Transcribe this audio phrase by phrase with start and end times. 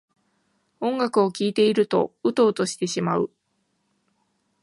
[0.79, 3.29] 音楽を聴いているとウトウトしてしまう